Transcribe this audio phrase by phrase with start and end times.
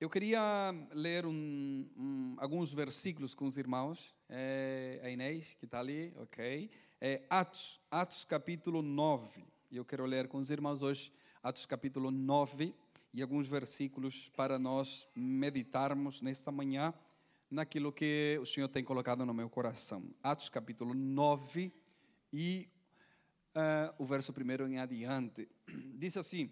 [0.00, 0.40] Eu queria
[0.94, 4.16] ler um, um, alguns versículos com os irmãos.
[4.30, 6.70] É, a Inês, que está ali, ok.
[6.98, 9.44] É, Atos, Atos capítulo 9.
[9.70, 12.74] E eu quero ler com os irmãos hoje Atos capítulo 9
[13.12, 16.94] e alguns versículos para nós meditarmos nesta manhã
[17.50, 20.02] naquilo que o Senhor tem colocado no meu coração.
[20.22, 21.70] Atos capítulo 9
[22.32, 22.66] e
[23.54, 25.46] uh, o verso primeiro em adiante.
[25.94, 26.50] Diz assim: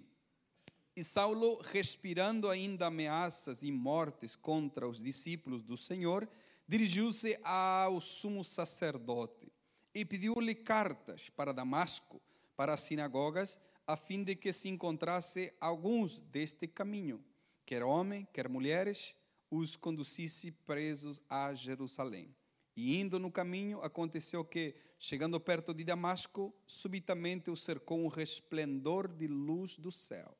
[0.99, 6.29] e Saulo, respirando ainda ameaças e mortes contra os discípulos do Senhor,
[6.67, 9.47] dirigiu-se ao sumo sacerdote
[9.95, 12.21] e pediu-lhe cartas para Damasco,
[12.57, 17.25] para as sinagogas, a fim de que se encontrasse alguns deste caminho,
[17.65, 19.15] quer homem, quer mulheres,
[19.49, 22.35] os conduzisse presos a Jerusalém.
[22.77, 29.07] E indo no caminho, aconteceu que, chegando perto de Damasco, subitamente o cercou um resplendor
[29.07, 30.37] de luz do céu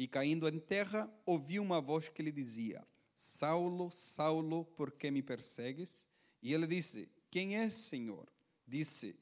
[0.00, 2.82] e caindo em terra, ouviu uma voz que lhe dizia:
[3.14, 6.06] Saulo, Saulo, por que me persegues?
[6.42, 8.26] E ele disse: Quem és, Senhor?
[8.66, 9.14] Disse: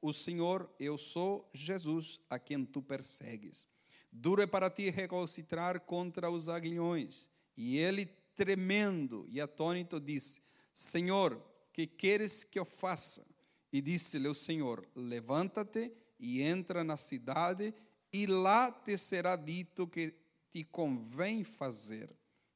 [0.00, 3.66] O Senhor, eu sou Jesus, a quem tu persegues.
[4.12, 7.28] Duro é para ti recalcitrar contra os aguilhões.
[7.56, 10.40] E ele, tremendo e atônito, disse:
[10.72, 13.26] Senhor, que queres que eu faça?
[13.72, 17.74] E disse-lhe o Senhor: Levanta-te e entra na cidade,
[18.12, 20.19] e lá te será dito que
[20.50, 22.10] te convém fazer.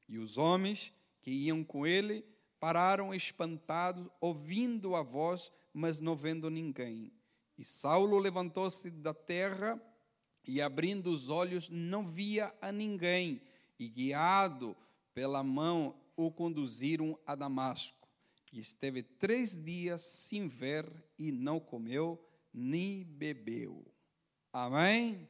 [0.07, 2.25] E os homens que iam com ele
[2.59, 7.11] pararam espantados, ouvindo a voz, mas não vendo ninguém.
[7.57, 9.81] E Saulo levantou-se da terra
[10.43, 13.41] e, abrindo os olhos, não via a ninguém.
[13.79, 14.75] E, guiado
[15.13, 18.07] pela mão, o conduziram a Damasco.
[18.51, 20.85] E esteve três dias sem ver
[21.17, 23.85] e não comeu nem bebeu.
[24.51, 25.27] Amém?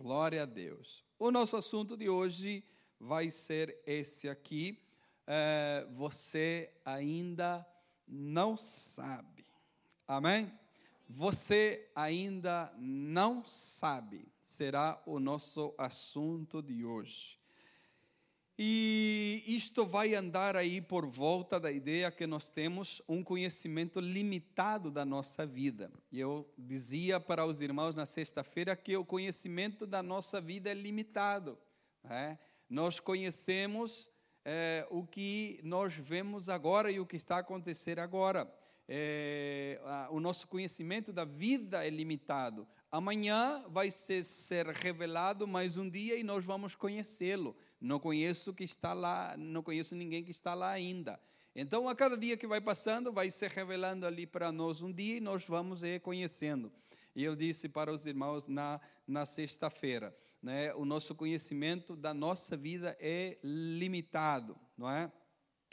[0.00, 1.04] Glória a Deus.
[1.18, 2.64] O nosso assunto de hoje
[2.98, 4.82] vai ser esse aqui.
[5.26, 7.66] É, você ainda
[8.08, 9.44] não sabe.
[10.08, 10.50] Amém?
[11.06, 14.32] Você ainda não sabe.
[14.40, 17.38] Será o nosso assunto de hoje.
[18.62, 24.90] E isto vai andar aí por volta da ideia que nós temos um conhecimento limitado
[24.90, 25.90] da nossa vida.
[26.12, 31.56] Eu dizia para os irmãos na sexta-feira que o conhecimento da nossa vida é limitado.
[32.04, 32.38] Né?
[32.68, 34.10] Nós conhecemos
[34.44, 38.46] é, o que nós vemos agora e o que está a acontecer agora.
[38.86, 42.68] É, a, o nosso conhecimento da vida é limitado.
[42.92, 47.56] Amanhã vai ser, ser revelado mais um dia e nós vamos conhecê-lo.
[47.80, 51.18] Não conheço que está lá, não conheço ninguém que está lá ainda.
[51.54, 55.16] Então, a cada dia que vai passando, vai se revelando ali para nós um dia
[55.16, 56.70] e nós vamos conhecendo.
[57.14, 62.56] E eu disse para os irmãos na, na sexta-feira, né, o nosso conhecimento da nossa
[62.56, 65.10] vida é limitado, não é?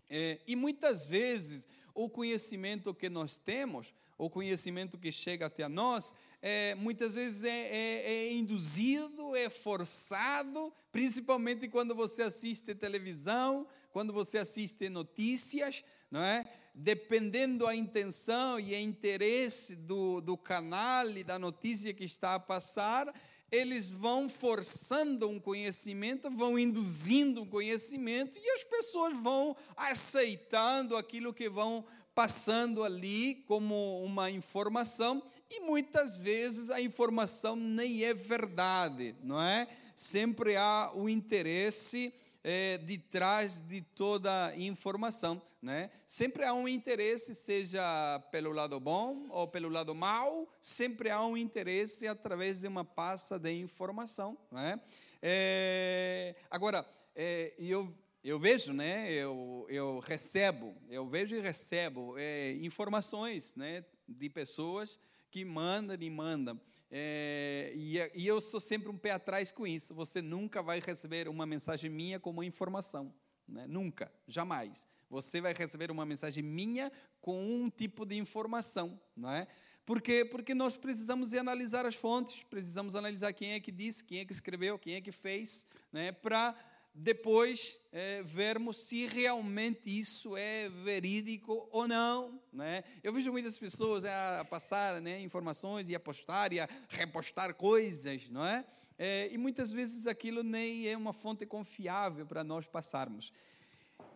[0.10, 0.42] é?
[0.48, 6.74] E muitas vezes o conhecimento que nós temos, o conhecimento que chega até nós, é,
[6.76, 14.40] muitas vezes é, é, é, induzido, é forçado, principalmente quando você assiste televisão, quando você
[14.40, 16.46] assiste notícias, não é?
[16.74, 22.40] Dependendo a intenção e o interesse do, do canal e da notícia que está a
[22.40, 23.14] passar,
[23.52, 31.34] eles vão forçando um conhecimento, vão induzindo um conhecimento e as pessoas vão aceitando aquilo
[31.34, 31.86] que vão
[32.18, 39.68] passando ali como uma informação e muitas vezes a informação nem é verdade, não é?
[39.96, 42.12] Sempre há o interesse
[42.44, 45.92] é, de trás de toda informação, né?
[46.08, 51.38] Sempre há um interesse, seja pelo lado bom ou pelo lado mau, sempre há um
[51.38, 54.82] interesse através de uma passa de informação, né?
[55.22, 56.84] É, agora,
[57.16, 57.94] é, eu
[58.28, 59.10] eu vejo, né?
[59.10, 63.86] Eu, eu recebo, eu vejo e recebo é, informações, né?
[64.06, 65.00] De pessoas
[65.32, 66.60] que mandam e mandam.
[66.92, 69.96] É, e, e, eu sou sempre um pé atrás com isso.
[69.96, 73.14] Você nunca vai receber uma mensagem minha como informação,
[73.48, 73.66] né?
[73.66, 74.86] Nunca, jamais.
[75.10, 76.92] Você vai receber uma mensagem minha
[77.22, 79.48] com um tipo de informação, não é?
[79.86, 84.26] Porque porque nós precisamos analisar as fontes, precisamos analisar quem é que disse, quem é
[84.26, 86.12] que escreveu, quem é que fez, né?
[86.12, 86.54] Para
[87.00, 92.42] depois é, vermos se realmente isso é verídico ou não.
[92.52, 92.84] Né?
[93.04, 98.28] Eu vejo muitas pessoas a passar né, informações e a postar e a repostar coisas,
[98.30, 98.66] não é?
[98.98, 99.30] é?
[99.32, 103.32] E muitas vezes aquilo nem é uma fonte confiável para nós passarmos.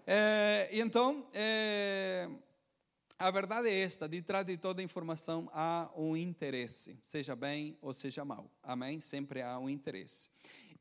[0.08, 2.28] É, então, é,
[3.20, 7.94] a verdade é esta: de trás de toda informação há um interesse, seja bem ou
[7.94, 8.50] seja mal.
[8.64, 9.00] Amém?
[9.00, 10.28] Sempre há um interesse.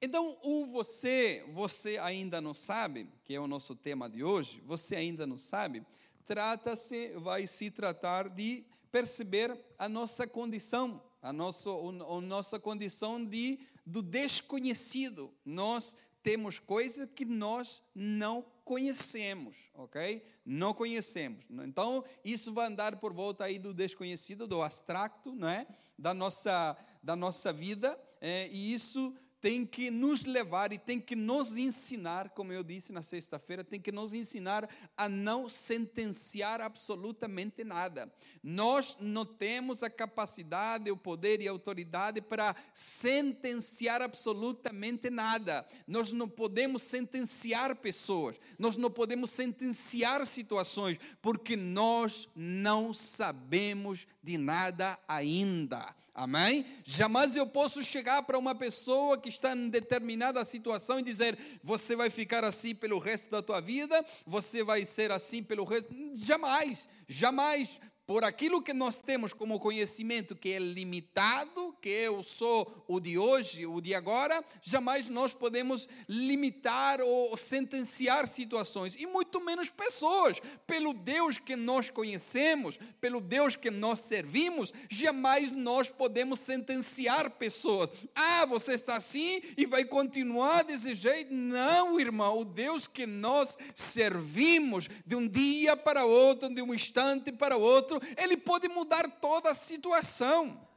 [0.02, 4.96] Então, o você, você ainda não sabe, que é o nosso tema de hoje, você
[4.96, 5.84] ainda não sabe,
[6.24, 13.58] trata-se, vai se tratar de perceber a nossa condição, a nossa, a nossa condição de,
[13.84, 15.30] do desconhecido.
[15.44, 20.24] Nós temos coisas que nós não conhecemos, ok?
[20.46, 21.44] Não conhecemos.
[21.50, 25.66] Então, isso vai andar por volta aí do desconhecido, do abstracto, não é?
[25.98, 31.16] Da nossa, da nossa vida, é, e isso tem que nos levar e tem que
[31.16, 37.64] nos ensinar, como eu disse na sexta-feira, tem que nos ensinar a não sentenciar absolutamente
[37.64, 38.12] nada.
[38.42, 45.66] Nós não temos a capacidade, o poder e a autoridade para sentenciar absolutamente nada.
[45.86, 54.36] Nós não podemos sentenciar pessoas, nós não podemos sentenciar situações, porque nós não sabemos de
[54.36, 55.94] nada ainda.
[56.14, 56.66] Amém?
[56.84, 61.96] Jamais eu posso chegar para uma pessoa que está em determinada situação e dizer: você
[61.96, 65.94] vai ficar assim pelo resto da tua vida, você vai ser assim pelo resto.
[66.14, 72.84] Jamais, jamais por aquilo que nós temos como conhecimento que é limitado, que eu sou
[72.88, 79.40] o de hoje, o de agora, jamais nós podemos limitar ou sentenciar situações, e muito
[79.40, 80.40] menos pessoas.
[80.66, 87.90] Pelo Deus que nós conhecemos, pelo Deus que nós servimos, jamais nós podemos sentenciar pessoas.
[88.12, 91.32] Ah, você está assim e vai continuar desse jeito.
[91.32, 97.30] Não, irmão, o Deus que nós servimos, de um dia para outro, de um instante
[97.30, 100.68] para outro, ele pode mudar toda a situação.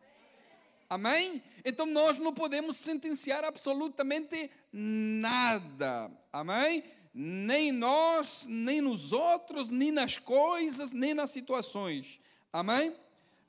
[0.90, 1.42] Amém?
[1.66, 6.12] Então nós não podemos sentenciar absolutamente nada.
[6.32, 6.84] Amém?
[7.14, 12.20] Nem nós, nem nos outros, nem nas coisas, nem nas situações.
[12.52, 12.96] Amém?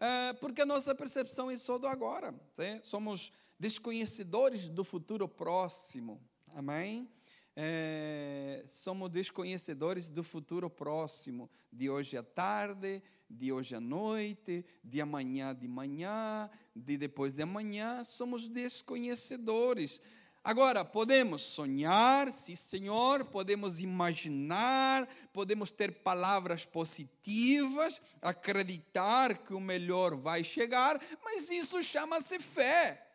[0.01, 2.35] É, porque a nossa percepção é só do agora.
[2.57, 2.81] Né?
[2.83, 6.21] Somos desconhecedores do futuro próximo.
[6.55, 7.09] Amém?
[7.57, 13.03] É, somos desconhecedores do futuro próximo, de hoje à tarde,
[13.39, 20.01] de hoje à noite, de amanhã de manhã, de depois de amanhã, somos desconhecedores.
[20.43, 30.15] Agora, podemos sonhar, sim, Senhor, podemos imaginar, podemos ter palavras positivas, acreditar que o melhor
[30.15, 33.07] vai chegar, mas isso chama-se fé.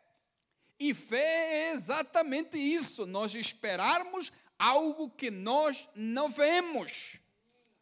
[0.78, 7.20] E fé é exatamente isso, nós esperarmos algo que nós não vemos.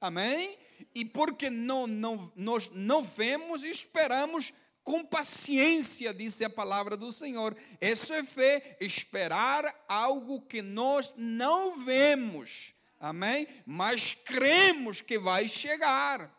[0.01, 0.59] Amém?
[0.95, 4.53] e porque não, não, nós não vemos, esperamos
[4.83, 7.57] com paciência, disse a palavra do Senhor.
[7.81, 12.75] Isso é fé, esperar algo que nós não vemos.
[12.99, 13.47] Amém?
[13.67, 16.35] Mas cremos que vai chegar.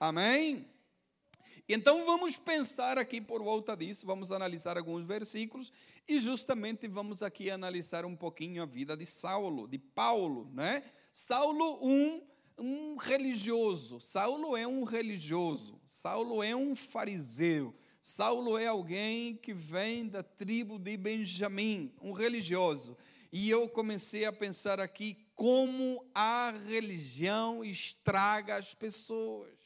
[0.00, 0.68] Amém?
[1.68, 5.72] Então vamos pensar aqui por volta disso, vamos analisar alguns versículos
[6.08, 10.82] e justamente vamos aqui analisar um pouquinho a vida de Saulo, de Paulo, né?
[11.12, 12.31] Saulo 1,
[12.62, 14.00] um religioso.
[14.00, 15.80] Saulo é um religioso.
[15.84, 17.74] Saulo é um fariseu.
[18.00, 22.96] Saulo é alguém que vem da tribo de Benjamim, um religioso.
[23.32, 29.58] E eu comecei a pensar aqui como a religião estraga as pessoas.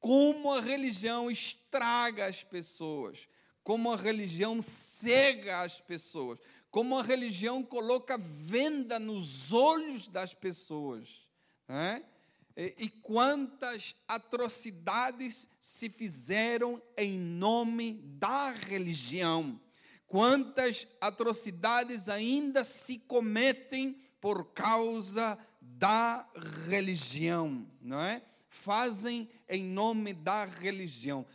[0.00, 3.28] Como a religião estraga as pessoas.
[3.62, 6.40] Como a religião cega as pessoas
[6.72, 11.28] como a religião coloca venda nos olhos das pessoas.
[11.68, 12.02] Né?
[12.56, 19.60] E quantas atrocidades se fizeram em nome da religião.
[20.06, 26.26] Quantas atrocidades ainda se cometem por causa da
[26.68, 28.22] religião, não é?
[28.48, 31.26] Fazem em nome da religião.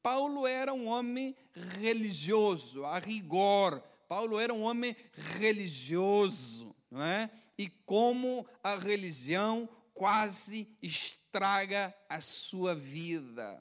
[0.00, 1.34] Paulo era um homem
[1.80, 3.82] religioso, a rigor,
[4.14, 4.94] Paulo era um homem
[5.40, 7.28] religioso, não é?
[7.58, 13.60] E como a religião quase estraga a sua vida.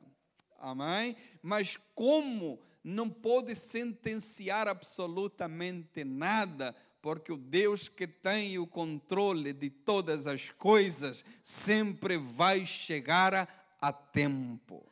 [0.59, 1.17] Amém?
[1.41, 9.71] Mas como não pode sentenciar absolutamente nada, porque o Deus que tem o controle de
[9.71, 13.47] todas as coisas sempre vai chegar a,
[13.81, 14.85] a tempo.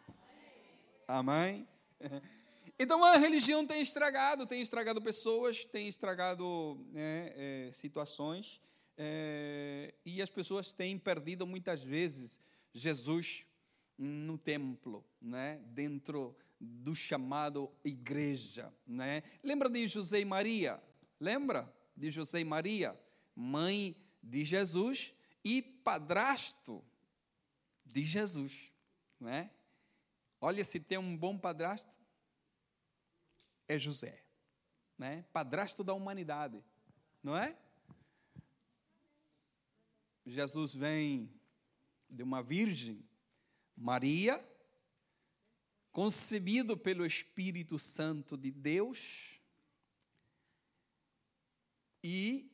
[1.08, 1.68] Amém?
[2.84, 8.60] Então a religião tem estragado, tem estragado pessoas, tem estragado né, é, situações,
[8.98, 12.40] é, e as pessoas têm perdido muitas vezes
[12.74, 13.46] Jesus
[13.96, 18.74] no templo, né, dentro do chamado igreja.
[18.88, 19.22] Né?
[19.44, 20.82] Lembra de José e Maria?
[21.20, 23.00] Lembra de José e Maria?
[23.36, 25.14] Mãe de Jesus
[25.46, 26.84] e padrasto
[27.86, 28.74] de Jesus.
[29.20, 29.52] Né?
[30.42, 32.01] Olha se tem um bom padrasto
[33.72, 34.22] é José.
[34.98, 35.26] né?
[35.32, 36.62] Padrasto da humanidade,
[37.24, 37.58] não é?
[40.26, 41.34] Jesus vem
[42.10, 43.04] de uma virgem,
[43.76, 44.46] Maria,
[45.92, 49.40] concebido pelo Espírito Santo de Deus,
[52.04, 52.52] e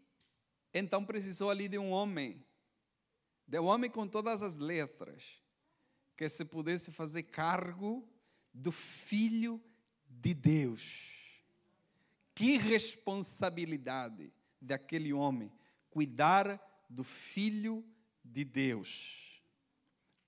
[0.73, 2.45] então precisou ali de um homem,
[3.47, 5.41] de um homem com todas as letras,
[6.15, 8.07] que se pudesse fazer cargo
[8.53, 9.61] do Filho
[10.21, 11.43] de Deus.
[12.33, 14.31] Que responsabilidade
[14.61, 15.51] daquele homem
[15.89, 17.83] cuidar do Filho
[18.23, 19.41] de Deus.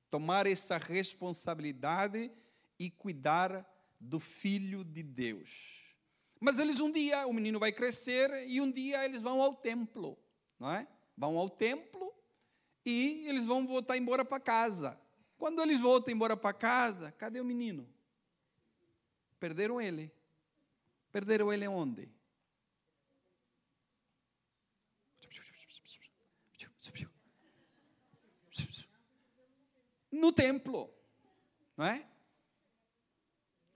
[0.10, 2.32] Tomar essa responsabilidade
[2.80, 3.66] e cuidar
[4.00, 5.84] do Filho de Deus.
[6.40, 10.18] Mas eles um dia, o menino vai crescer e um dia eles vão ao templo,
[10.58, 10.88] não é?
[11.18, 12.14] Vão ao templo
[12.86, 15.00] e eles vão voltar embora para casa.
[15.38, 17.88] Quando eles voltam embora para casa, cadê o menino?
[19.40, 20.12] Perderam ele.
[21.12, 22.10] Perderam ele onde?
[30.12, 30.94] No templo,
[31.78, 32.06] não é?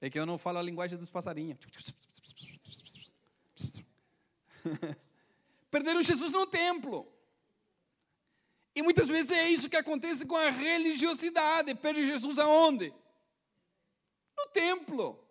[0.02, 1.58] É que eu não falo a linguagem dos passarinhos.
[5.72, 7.10] Perderam Jesus no templo.
[8.76, 11.74] E muitas vezes é isso que acontece com a religiosidade.
[11.76, 12.94] Perde Jesus aonde?
[14.38, 15.24] No templo.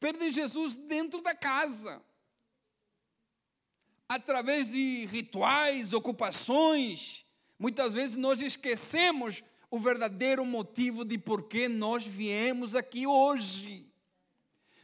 [0.00, 2.02] Perde Jesus dentro da casa.
[4.08, 7.26] Através de rituais, ocupações.
[7.58, 13.86] Muitas vezes nós esquecemos o verdadeiro motivo de por que nós viemos aqui hoje.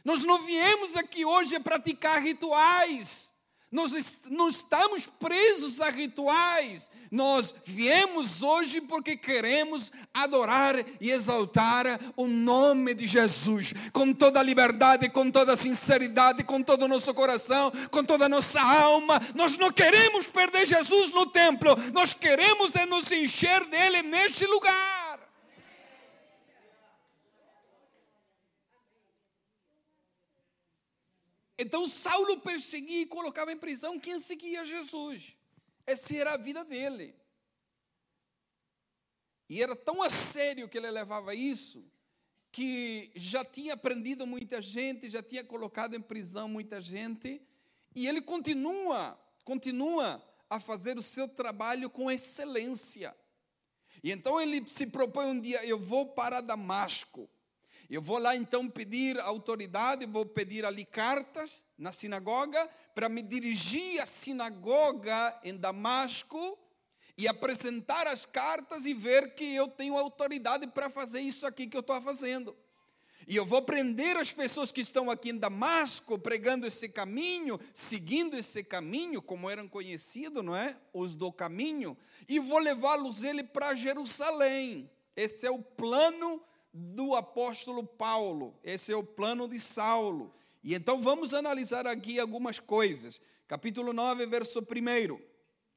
[0.03, 3.33] Nós não viemos aqui hoje a praticar rituais.
[3.71, 6.89] Nós não estamos presos a rituais.
[7.11, 14.43] Nós viemos hoje porque queremos adorar e exaltar o nome de Jesus com toda a
[14.43, 19.19] liberdade, com toda a sinceridade, com todo o nosso coração, com toda a nossa alma.
[19.33, 21.75] Nós não queremos perder Jesus no templo.
[21.93, 25.04] Nós queremos é nos encher dele neste lugar.
[31.57, 35.37] Então Saulo perseguia e colocava em prisão quem seguia Jesus.
[35.85, 37.15] Essa era a vida dele.
[39.47, 41.85] E era tão a sério que ele levava isso,
[42.51, 47.41] que já tinha prendido muita gente, já tinha colocado em prisão muita gente,
[47.93, 53.15] e ele continua, continua a fazer o seu trabalho com excelência.
[54.03, 57.29] E então ele se propõe um dia: eu vou para Damasco.
[57.89, 64.01] Eu vou lá então pedir autoridade, vou pedir ali cartas na sinagoga para me dirigir
[64.01, 66.57] à sinagoga em Damasco
[67.17, 71.77] e apresentar as cartas e ver que eu tenho autoridade para fazer isso aqui que
[71.77, 72.55] eu estou fazendo.
[73.27, 78.37] E eu vou prender as pessoas que estão aqui em Damasco, pregando esse caminho, seguindo
[78.37, 80.77] esse caminho, como eram conhecidos, não é?
[80.93, 84.89] Os do caminho, e vou levá-los ele para Jerusalém.
[85.15, 86.41] Esse é o plano
[86.77, 90.33] do apóstolo Paulo, esse é o plano de Saulo.
[90.61, 93.21] E então vamos analisar aqui algumas coisas.
[93.47, 95.19] Capítulo 9, verso 1.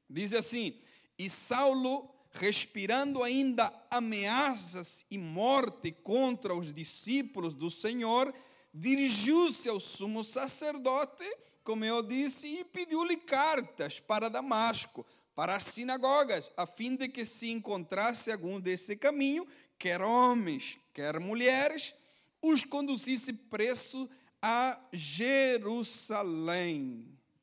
[0.09, 0.77] Diz assim:
[1.17, 8.33] E Saulo, respirando ainda ameaças e morte contra os discípulos do Senhor,
[8.73, 11.23] dirigiu-se ao sumo sacerdote,
[11.63, 17.23] como eu disse, e pediu-lhe cartas para Damasco, para as sinagogas, a fim de que
[17.23, 19.47] se encontrasse algum desse caminho,
[19.79, 21.95] quer homens, quer mulheres,
[22.41, 24.09] os conduzisse preso
[24.41, 26.37] a Jerusalém.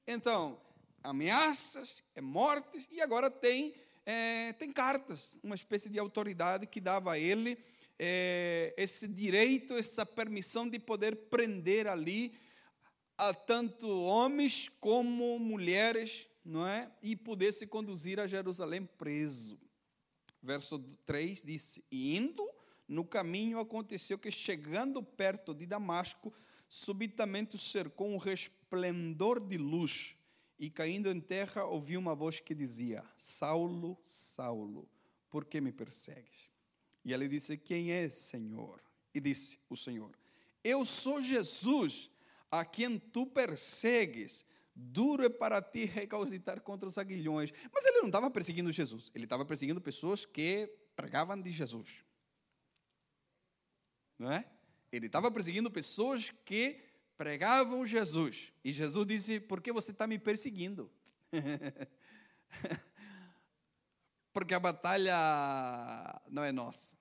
[0.07, 0.61] Então,
[1.02, 3.75] ameaças, é mortes, e agora tem,
[4.05, 7.59] é, tem cartas, uma espécie de autoridade que dava a ele
[7.99, 12.38] é, esse direito, essa permissão de poder prender ali
[13.16, 16.90] a tanto homens como mulheres, não é?
[17.02, 19.59] E pudesse conduzir a Jerusalém preso.
[20.47, 22.49] Verso 3 disse: Indo
[22.87, 26.33] no caminho aconteceu que, chegando perto de Damasco,
[26.69, 30.17] subitamente cercou um resplendor de luz,
[30.57, 34.88] e caindo em terra, ouviu uma voz que dizia: Saulo, Saulo,
[35.29, 36.49] por que me persegues?
[37.05, 38.81] E ele disse: Quem é, Senhor?
[39.12, 40.17] E disse o Senhor:
[40.62, 42.09] Eu sou Jesus,
[42.49, 44.47] a quem tu persegues.
[44.78, 47.50] Duro é para ti recausitar contra os aguilhões.
[47.73, 52.04] Mas ele não estava perseguindo Jesus, ele estava perseguindo pessoas que pregavam de Jesus
[54.18, 54.45] não é?
[54.90, 56.83] Ele estava perseguindo pessoas que
[57.16, 58.52] pregavam Jesus.
[58.64, 60.90] E Jesus disse: Por que você está me perseguindo?
[64.33, 65.14] Porque a batalha
[66.28, 66.97] não é nossa,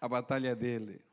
[0.00, 1.04] a batalha é dele.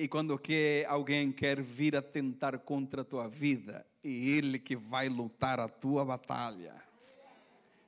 [0.00, 4.76] E quando que alguém quer vir a tentar contra a tua vida, é ele que
[4.76, 6.80] vai lutar a tua batalha.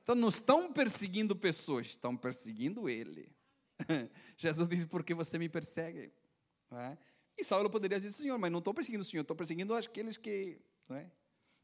[0.02, 3.32] Então não estão perseguindo pessoas, estão perseguindo ele.
[4.36, 6.12] Jesus disse: Por que você me persegue?
[6.72, 6.98] É?
[7.38, 10.58] E Saulo poderia dizer: Senhor, mas não estou perseguindo o Senhor, estou perseguindo aqueles que,
[10.90, 11.06] é?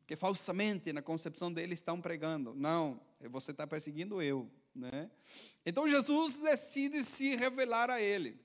[0.06, 2.54] que falsamente, na concepção dele, estão pregando.
[2.54, 3.00] Não,
[3.30, 4.48] você está perseguindo eu.
[4.72, 5.10] Né?
[5.64, 8.38] Então Jesus decide se revelar a ele.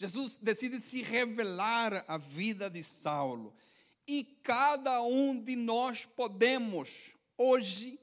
[0.00, 3.52] Jesus decide se revelar a vida de Saulo.
[4.08, 8.00] E cada um de nós podemos, hoje,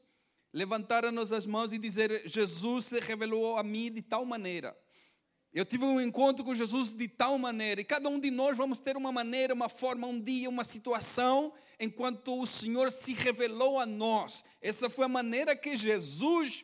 [0.53, 4.77] levantar as nossas mãos e dizer: Jesus se revelou a mim de tal maneira.
[5.51, 8.79] Eu tive um encontro com Jesus de tal maneira, e cada um de nós vamos
[8.79, 13.87] ter uma maneira, uma forma, um dia, uma situação, enquanto o Senhor se revelou a
[13.87, 14.45] nós.
[14.61, 16.63] Essa foi a maneira que Jesus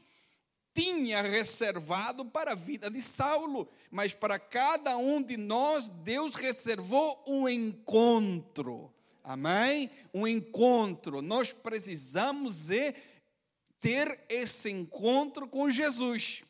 [0.74, 7.24] tinha reservado para a vida de Saulo, mas para cada um de nós, Deus reservou
[7.28, 8.92] um encontro.
[9.24, 9.90] Amém?
[10.14, 11.22] Um encontro.
[11.22, 12.70] Nós precisamos
[13.80, 16.44] ter esse encontro com Jesus.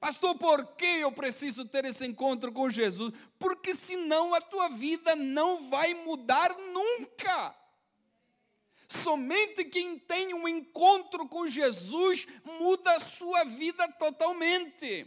[0.00, 3.12] Pastor, por que eu preciso ter esse encontro com Jesus?
[3.38, 7.54] Porque senão a tua vida não vai mudar nunca.
[8.94, 12.28] Somente quem tem um encontro com Jesus
[12.60, 15.06] muda a sua vida totalmente.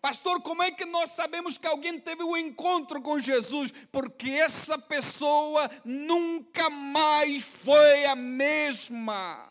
[0.00, 3.72] Pastor, como é que nós sabemos que alguém teve um encontro com Jesus?
[3.92, 9.48] Porque essa pessoa nunca mais foi a mesma.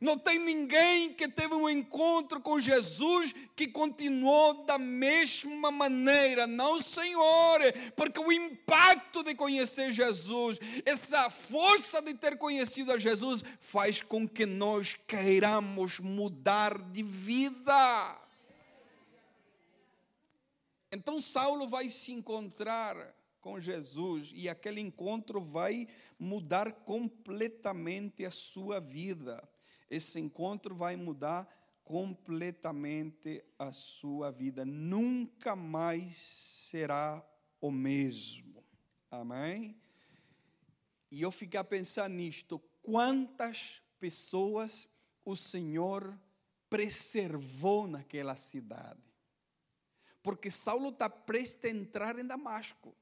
[0.00, 6.46] Não tem ninguém que teve um encontro com Jesus que continuou da mesma maneira.
[6.46, 7.60] Não, Senhor,
[7.94, 14.26] porque o impacto de conhecer Jesus, essa força de ter conhecido a Jesus, faz com
[14.26, 18.18] que nós queiramos mudar de vida.
[20.90, 22.96] Então Saulo vai se encontrar
[23.38, 25.86] com Jesus e aquele encontro vai
[26.18, 29.46] mudar completamente a sua vida
[29.90, 31.48] esse encontro vai mudar
[31.84, 34.64] completamente a sua vida.
[34.64, 37.26] Nunca mais será
[37.60, 38.64] o mesmo.
[39.10, 39.76] Amém?
[41.10, 44.88] E eu fiquei a pensar nisto: quantas pessoas
[45.24, 46.16] o Senhor
[46.68, 49.02] preservou naquela cidade?
[50.22, 52.94] Porque Saulo está prestes a entrar em Damasco.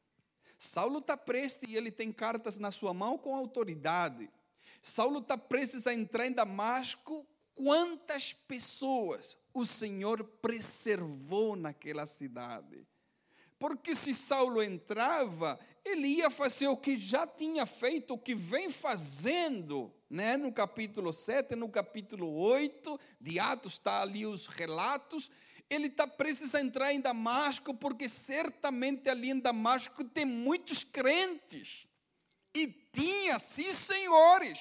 [0.58, 4.30] Saulo está prestes e ele tem cartas na sua mão com autoridade.
[4.82, 5.36] Saulo está
[5.86, 7.26] a entrar em Damasco.
[7.54, 12.86] Quantas pessoas o Senhor preservou naquela cidade?
[13.58, 18.70] Porque se Saulo entrava, ele ia fazer o que já tinha feito, o que vem
[18.70, 20.36] fazendo, né?
[20.36, 25.28] no capítulo 7, no capítulo 8 de Atos, está ali os relatos.
[25.68, 26.06] Ele está
[26.54, 31.87] a entrar em Damasco, porque certamente ali em Damasco tem muitos crentes.
[32.98, 34.58] Tinha, sim, senhores,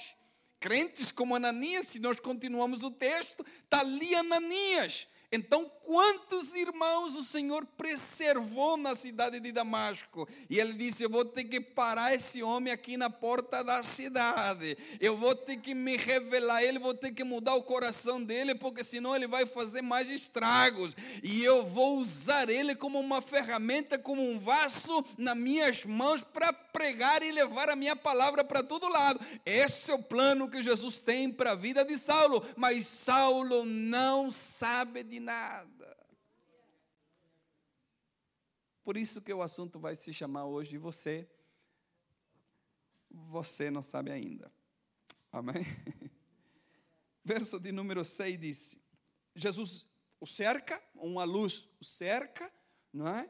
[0.59, 5.07] crentes como Ananias, se nós continuamos o texto, está ali Ananias.
[5.29, 10.25] Então, quantos irmãos o Senhor preservou na cidade de Damasco?
[10.49, 14.77] E ele disse: Eu vou ter que parar esse homem aqui na porta da cidade.
[15.01, 18.85] Eu vou ter que me revelar ele, vou ter que mudar o coração dele, porque
[18.85, 20.95] senão ele vai fazer mais estragos.
[21.21, 26.53] E eu vou usar ele como uma ferramenta, como um vaso nas minhas mãos para
[26.77, 29.19] pregar e levar a minha palavra para todo lado.
[29.43, 32.45] Esse é o plano que Jesus tem para a vida de Saulo.
[32.55, 35.97] Mas Saulo não sabe de nada.
[38.83, 41.27] Por isso que o assunto vai se chamar hoje você.
[43.09, 44.51] Você não sabe ainda.
[45.31, 45.65] Amém?
[47.25, 48.77] Verso de número 6 diz:
[49.35, 49.87] Jesus
[50.19, 52.53] o cerca, uma luz o cerca,
[52.93, 53.27] não é?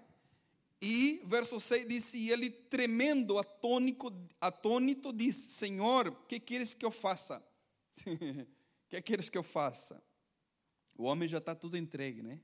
[0.81, 6.85] E verso 6 diz: E ele, tremendo, atônico, atônito, disse: Senhor, o que queres que
[6.85, 7.43] eu faça?
[8.05, 8.05] O
[8.89, 10.01] que queres que eu faça?
[10.95, 12.39] O homem já está tudo entregue, né?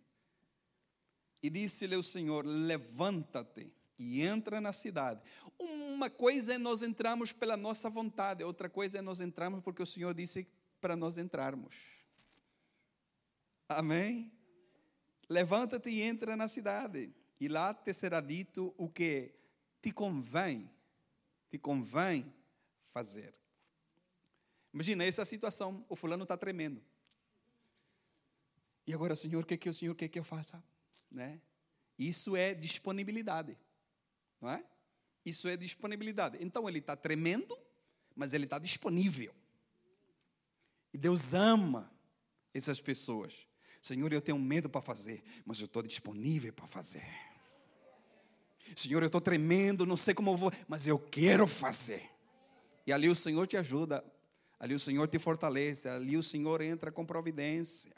[1.41, 5.21] E disse-lhe o Senhor: Levanta-te e entra na cidade.
[5.57, 9.85] Uma coisa é nós entrarmos pela nossa vontade, outra coisa é nós entrarmos porque o
[9.85, 10.47] Senhor disse
[10.81, 11.75] para nós entrarmos.
[13.69, 14.31] Amém?
[15.29, 17.13] Levanta-te e entra na cidade,
[17.43, 19.33] e lá te será dito o que
[19.81, 20.71] te convém,
[21.51, 22.33] te convém
[22.93, 23.33] fazer.
[24.73, 26.81] Imagina essa situação, o fulano está tremendo.
[28.87, 30.63] E agora, Senhor, o que, que o Senhor quer que eu faça?
[31.11, 31.41] Né?
[31.99, 33.57] Isso é disponibilidade.
[34.39, 34.63] Não é?
[35.25, 36.37] Isso é disponibilidade.
[36.39, 37.59] Então ele está tremendo,
[38.15, 39.35] mas ele está disponível.
[40.93, 41.91] E Deus ama
[42.53, 43.49] essas pessoas.
[43.81, 47.32] Senhor, eu tenho medo para fazer, mas eu estou disponível para fazer.
[48.81, 52.09] Senhor, eu estou tremendo, não sei como eu vou, mas eu quero fazer.
[52.85, 54.03] E ali o Senhor te ajuda,
[54.59, 57.93] ali o Senhor te fortalece, ali o Senhor entra com providência.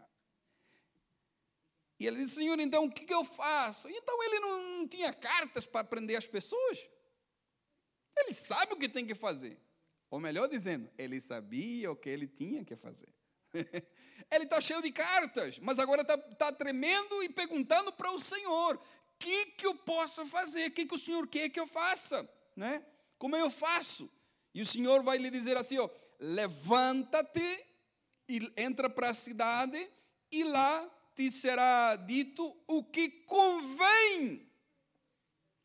[2.00, 3.90] E ele disse, Senhor, então o que, que eu faço?
[3.90, 6.88] Então ele não, tinha cartas para prender as pessoas.
[8.18, 9.60] Ele sabe o que tem que fazer.
[10.10, 13.10] Ou melhor dizendo, ele sabia o que ele tinha que fazer.
[14.32, 18.80] ele está cheio de cartas, mas agora está tá tremendo e perguntando para o Senhor:
[19.20, 20.68] que, que eu posso fazer?
[20.68, 22.28] O que, que o Senhor quer que eu faça?
[22.56, 22.86] Né?
[23.18, 24.10] Como eu faço?
[24.54, 27.66] E o Senhor vai lhe dizer assim: ó, levanta-te
[28.28, 29.90] e entra para a cidade,
[30.32, 34.50] e lá te será dito o que convém,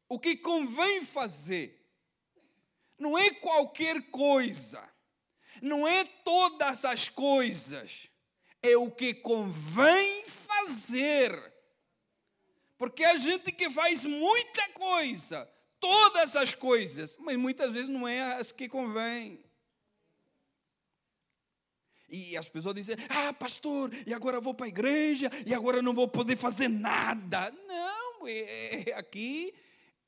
[0.08, 1.76] o que convém fazer.
[2.98, 4.86] Não é qualquer coisa,
[5.62, 8.10] não é todas as coisas,
[8.62, 11.59] é o que convém fazer.
[12.80, 15.46] Porque a gente que faz muita coisa,
[15.78, 19.44] todas as coisas, mas muitas vezes não é as que convém.
[22.08, 25.82] E as pessoas dizem: Ah, pastor, e agora eu vou para a igreja, e agora
[25.82, 27.50] não vou poder fazer nada.
[27.68, 29.52] Não, é, é, aqui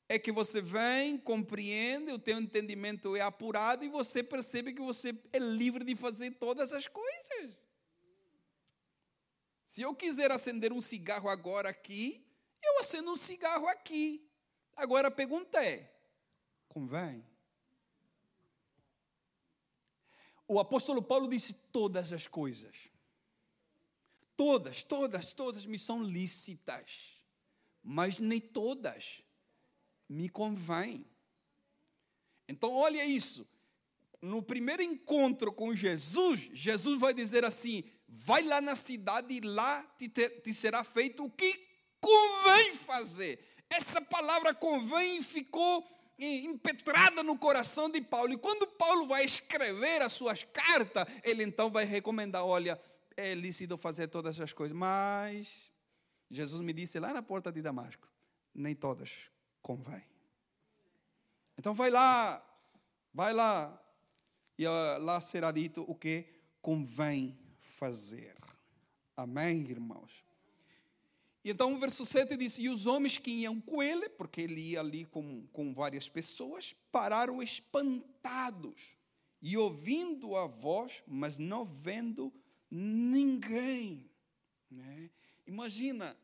[0.09, 5.15] é que você vem, compreende, o teu entendimento é apurado e você percebe que você
[5.31, 7.55] é livre de fazer todas as coisas.
[9.63, 12.22] Se eu quiser acender um cigarro agora aqui,
[12.63, 14.27] eu acendo um cigarro aqui.
[14.75, 15.93] Agora a pergunta é:
[16.67, 17.25] convém?
[20.47, 22.89] o apóstolo Paulo disse todas as coisas.
[24.35, 27.21] Todas, todas, todas me são lícitas,
[27.83, 29.23] mas nem todas
[30.09, 31.05] me convêm.
[32.47, 33.47] Então, olha isso.
[34.21, 39.83] No primeiro encontro com Jesus, Jesus vai dizer assim: vai lá na cidade e lá
[39.97, 41.72] te, ter, te será feito o que
[42.03, 43.39] convém fazer.
[43.69, 45.87] Essa palavra convém ficou
[46.19, 48.33] impetrada no coração de Paulo.
[48.33, 52.79] E quando Paulo vai escrever as suas cartas, ele então vai recomendar: olha,
[53.15, 55.71] é lícito fazer todas essas coisas, mas
[56.29, 58.07] Jesus me disse lá na porta de Damasco:
[58.53, 60.03] nem todas convém.
[61.57, 62.43] Então vai lá,
[63.13, 63.79] vai lá,
[64.57, 66.25] e lá será dito o que
[66.61, 67.39] convém
[67.77, 68.35] fazer.
[69.15, 70.23] Amém, irmãos?
[71.43, 74.61] E então o verso 7 diz: E os homens que iam com ele, porque ele
[74.61, 78.97] ia ali com, com várias pessoas, pararam espantados
[79.41, 82.33] e ouvindo a voz, mas não vendo
[82.71, 84.09] ninguém.
[84.71, 85.09] Né?
[85.45, 86.17] Imagina,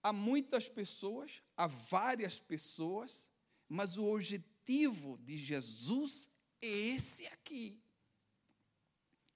[0.00, 3.32] há muitas pessoas, há várias pessoas,
[3.68, 6.30] mas o objetivo de Jesus
[6.62, 7.82] é esse aqui.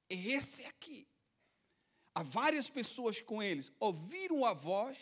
[0.09, 1.09] É esse aqui
[2.14, 4.98] há várias pessoas com eles, ouviram a voz,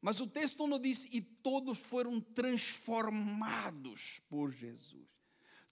[0.00, 5.08] mas o texto não diz, e todos foram transformados por Jesus.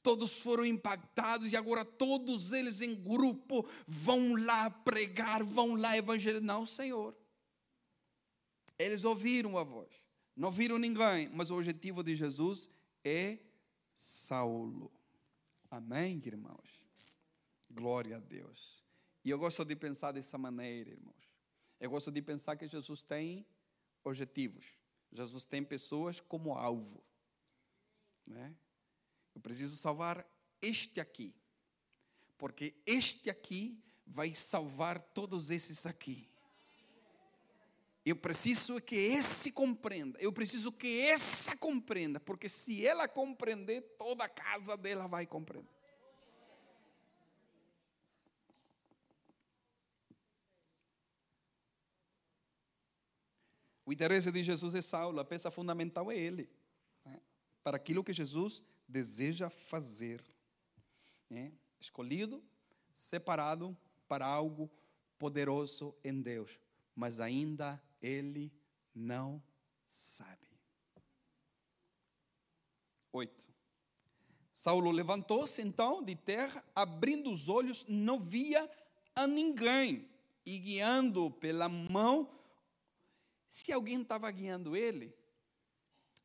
[0.03, 6.43] Todos foram impactados e agora todos eles em grupo vão lá pregar, vão lá evangelizar.
[6.43, 7.17] Não, Senhor.
[8.79, 9.91] Eles ouviram a voz,
[10.37, 12.69] não viram ninguém, mas o objetivo de Jesus
[13.05, 13.39] é
[13.95, 14.93] Saulo.
[15.71, 16.85] Amém, irmãos?
[17.71, 18.86] Glória a Deus.
[19.27, 21.29] E eu gosto de pensar dessa maneira, irmãos.
[21.81, 23.45] Eu gosto de pensar que Jesus tem
[24.05, 24.79] objetivos.
[25.11, 27.03] Jesus tem pessoas como alvo.
[28.25, 28.55] Né?
[29.35, 30.25] Eu preciso salvar
[30.63, 31.35] este aqui.
[32.39, 36.31] Porque este aqui vai salvar todos esses aqui.
[38.05, 40.17] Eu preciso que esse compreenda.
[40.21, 42.21] Eu preciso que essa compreenda.
[42.21, 45.76] Porque se ela compreender, toda a casa dela vai compreender.
[53.87, 56.51] O interesse de Jesus é Saulo, a peça fundamental é ele.
[57.05, 57.21] Né?
[57.63, 60.23] Para aquilo que Jesus deseja fazer.
[61.31, 61.53] Né?
[61.81, 62.43] Escolhido,
[62.93, 63.77] separado
[64.09, 64.69] para algo
[65.17, 66.59] poderoso em Deus.
[66.97, 68.53] Mas ainda ele
[68.93, 69.41] não
[69.89, 70.49] sabe.
[73.13, 73.49] Oito.
[74.53, 78.69] Saulo levantou-se então de terra, abrindo os olhos, não via
[79.15, 80.09] a ninguém,
[80.45, 82.31] e guiando pela mão,
[83.57, 85.17] se alguém estava guiando ele,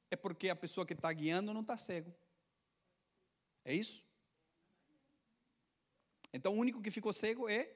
[0.09, 2.13] é porque a pessoa que está guiando não está cego.
[3.63, 4.03] É isso?
[6.33, 7.73] Então o único que ficou cego é.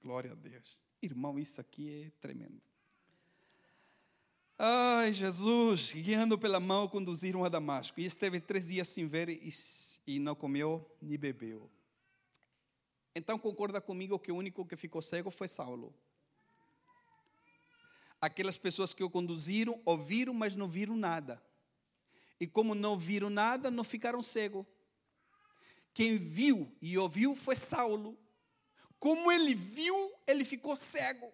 [0.00, 0.80] Glória a Deus.
[1.02, 2.62] Irmão, isso aqui é tremendo.
[4.56, 8.00] Ai, Jesus, guiando pela mão, conduziram a Damasco.
[8.00, 9.52] E esteve três dias sem ver e,
[10.06, 11.68] e não comeu nem bebeu.
[13.18, 15.94] Então concorda comigo que o único que ficou cego foi Saulo.
[18.20, 21.42] Aquelas pessoas que o conduziram ouviram, mas não viram nada.
[22.38, 24.66] E como não viram nada, não ficaram cegos.
[25.94, 28.18] Quem viu e ouviu foi Saulo.
[28.98, 31.32] Como ele viu, ele ficou cego.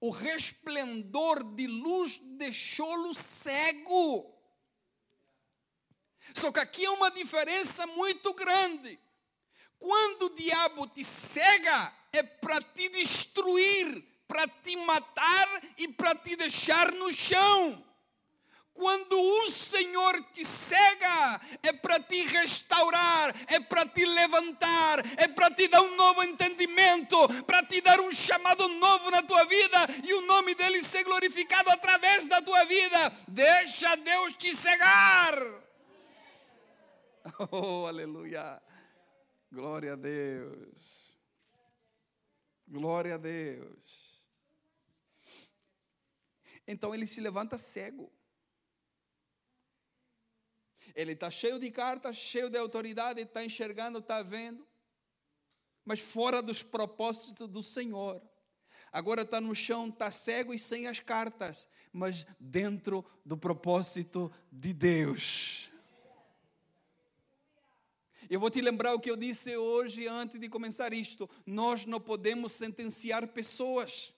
[0.00, 4.34] O resplendor de luz deixou-lo cego.
[6.34, 8.98] Só que aqui é uma diferença muito grande.
[9.82, 16.36] Quando o diabo te cega, é para te destruir, para te matar e para te
[16.36, 17.84] deixar no chão.
[18.72, 25.50] Quando o Senhor te cega, é para te restaurar, é para te levantar, é para
[25.50, 30.14] te dar um novo entendimento, para te dar um chamado novo na tua vida e
[30.14, 33.12] o nome dele ser glorificado através da tua vida.
[33.26, 35.34] Deixa Deus te cegar.
[37.52, 38.60] Oh, aleluia.
[39.52, 41.18] Glória a Deus.
[42.66, 44.24] Glória a Deus.
[46.66, 48.10] Então ele se levanta cego.
[50.94, 54.66] Ele está cheio de cartas, cheio de autoridade, está enxergando, está vendo,
[55.84, 58.22] mas fora dos propósitos do Senhor.
[58.90, 64.72] Agora está no chão, está cego e sem as cartas, mas dentro do propósito de
[64.72, 65.71] Deus.
[68.30, 71.28] Eu vou te lembrar o que eu disse hoje antes de começar isto.
[71.44, 74.14] Nós não podemos sentenciar pessoas.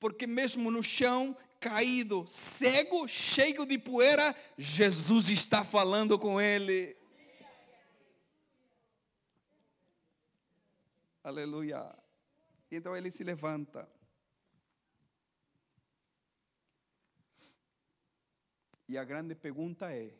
[0.00, 6.96] Porque mesmo no chão, caído, cego, cheio de poeira, Jesus está falando com ele.
[11.22, 11.94] Aleluia.
[12.70, 13.88] Então ele se levanta.
[18.88, 20.14] E a grande pergunta é: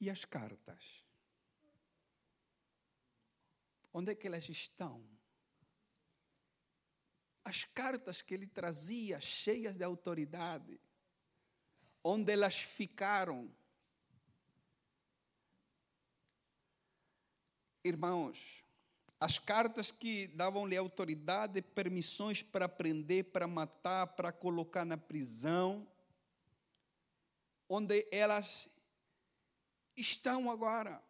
[0.00, 1.04] e as cartas?
[3.92, 5.04] Onde é que elas estão?
[7.44, 10.78] As cartas que ele trazia, cheias de autoridade,
[12.04, 13.50] onde elas ficaram?
[17.82, 18.62] Irmãos,
[19.18, 25.88] as cartas que davam-lhe autoridade, permissões para prender, para matar, para colocar na prisão,
[27.68, 28.68] onde elas
[30.00, 31.02] estão agora.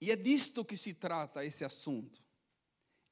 [0.00, 2.22] E é disto que se trata esse assunto.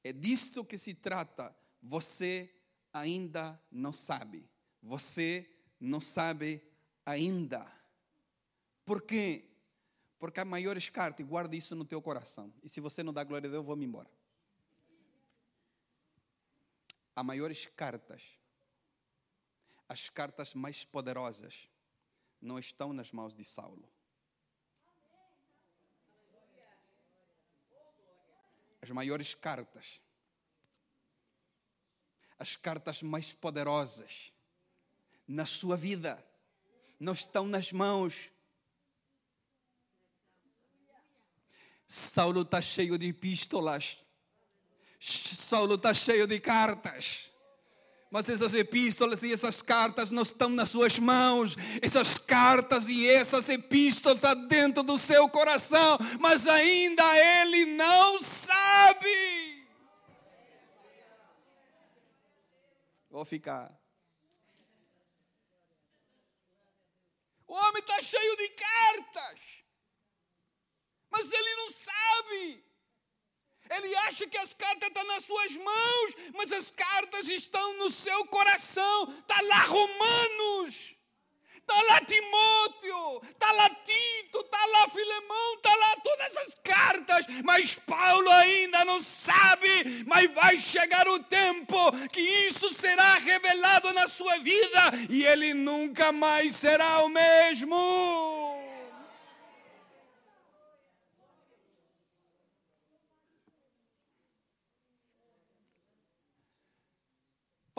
[0.03, 1.55] É disto que se trata.
[1.81, 2.53] Você
[2.91, 4.49] ainda não sabe.
[4.81, 6.61] Você não sabe
[7.05, 7.71] ainda.
[8.83, 9.45] Por quê?
[10.17, 12.53] Porque há maiores cartas, guarda isso no teu coração.
[12.63, 14.09] E se você não dá glória a Deus, eu vou-me embora.
[17.15, 18.38] Há maiores cartas.
[19.89, 21.67] As cartas mais poderosas
[22.39, 23.91] não estão nas mãos de Saulo.
[28.81, 29.99] as maiores cartas,
[32.37, 34.31] as cartas mais poderosas
[35.27, 36.23] na sua vida,
[36.99, 38.31] não estão nas mãos.
[41.87, 43.99] Saulo está cheio de epístolas,
[44.99, 47.28] Saulo está cheio de cartas
[48.11, 51.55] mas essas epístolas e essas cartas não estão nas suas mãos.
[51.81, 59.67] Essas cartas e essas epístolas estão dentro do seu coração, mas ainda ele não sabe.
[63.09, 63.77] Vou ficar.
[67.45, 69.39] O homem está cheio de cartas,
[71.11, 72.68] mas ele não sabe.
[73.69, 78.25] Ele acha que as cartas estão nas suas mãos, mas as cartas estão no seu
[78.25, 79.03] coração.
[79.09, 80.95] Está lá Romanos,
[81.55, 87.25] está lá Timóteo, está lá Tito, está lá Filemão, está lá todas as cartas.
[87.43, 91.77] Mas Paulo ainda não sabe, mas vai chegar o tempo
[92.11, 98.48] que isso será revelado na sua vida e ele nunca mais será o mesmo.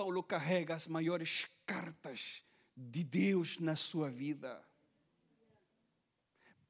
[0.01, 2.43] Paulo carrega as maiores cartas
[2.75, 4.59] de Deus na sua vida.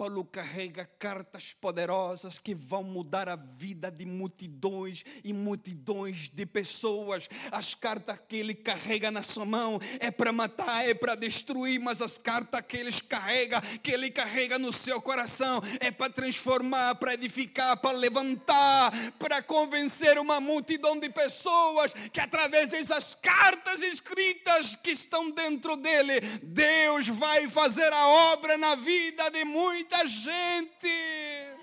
[0.01, 7.29] Paulo carrega cartas poderosas que vão mudar a vida de multidões e multidões de pessoas.
[7.53, 12.01] As cartas que ele carrega na sua mão é para matar, é para destruir, mas
[12.01, 17.13] as cartas que ele carrega, que ele carrega no seu coração, é para transformar, para
[17.13, 24.93] edificar, para levantar, para convencer uma multidão de pessoas que através dessas cartas escritas que
[24.93, 31.60] estão dentro dele, Deus vai fazer a obra na vida de muitos muita gente.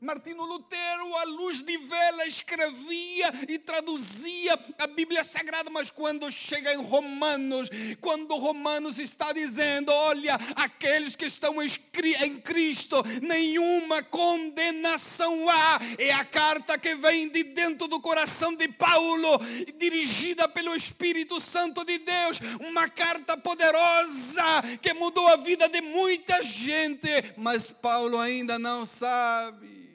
[0.00, 6.72] Martino Lutero, à luz de vela, escrevia e traduzia a Bíblia Sagrada, mas quando chega
[6.72, 7.68] em Romanos,
[8.00, 16.24] quando Romanos está dizendo: olha, aqueles que estão em Cristo, nenhuma condenação há, é a
[16.24, 19.38] carta que vem de dentro do coração de Paulo,
[19.76, 26.42] dirigida pelo Espírito Santo de Deus, uma carta poderosa que mudou a vida de muita
[26.42, 29.87] gente, mas Paulo ainda não sabe.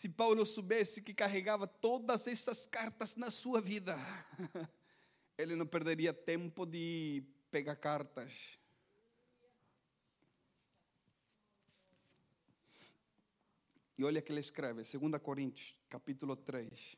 [0.00, 3.94] Se Paulo soubesse que carregava todas essas cartas na sua vida,
[5.36, 8.32] ele não perderia tempo de pegar cartas.
[13.98, 16.96] E olha que ele escreve, 2 Coríntios, capítulo 3.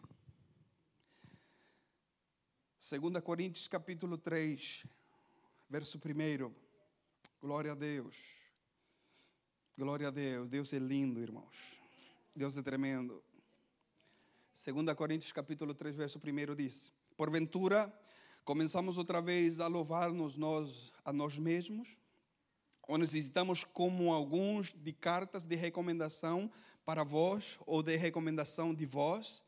[2.89, 4.87] 2 Coríntios, capítulo 3,
[5.69, 6.55] verso 1.
[7.41, 8.17] Glória a Deus.
[9.77, 10.49] Glória a Deus.
[10.49, 11.82] Deus é lindo, irmãos.
[12.35, 13.23] Deus é tremendo.
[14.65, 17.93] 2 Coríntios capítulo 3, verso 1 diz: Porventura,
[18.43, 21.99] começamos outra vez a louvar-nos nós a nós mesmos,
[22.89, 26.51] ou necessitamos, como alguns, de cartas de recomendação
[26.87, 29.45] para vós, ou de recomendação de vós?